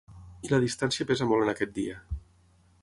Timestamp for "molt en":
1.33-1.53